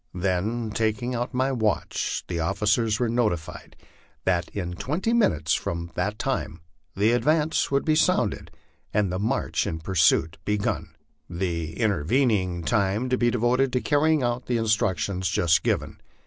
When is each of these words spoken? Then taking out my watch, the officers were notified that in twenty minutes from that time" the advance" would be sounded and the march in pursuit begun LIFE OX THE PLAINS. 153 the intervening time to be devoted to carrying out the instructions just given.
Then 0.15 0.71
taking 0.71 1.13
out 1.13 1.31
my 1.31 1.51
watch, 1.51 2.23
the 2.27 2.39
officers 2.39 2.99
were 2.99 3.07
notified 3.07 3.75
that 4.25 4.49
in 4.49 4.73
twenty 4.73 5.13
minutes 5.13 5.53
from 5.53 5.91
that 5.93 6.17
time" 6.17 6.61
the 6.97 7.11
advance" 7.11 7.69
would 7.71 7.85
be 7.85 7.93
sounded 7.95 8.49
and 8.91 9.11
the 9.11 9.19
march 9.19 9.67
in 9.67 9.77
pursuit 9.79 10.39
begun 10.43 10.95
LIFE 11.29 11.37
OX 11.37 11.39
THE 11.39 11.65
PLAINS. 11.75 11.79
153 11.81 12.17
the 12.17 12.25
intervening 12.25 12.63
time 12.63 13.09
to 13.09 13.17
be 13.19 13.29
devoted 13.29 13.71
to 13.73 13.79
carrying 13.81 14.23
out 14.23 14.47
the 14.47 14.57
instructions 14.57 15.29
just 15.29 15.61
given. 15.61 16.01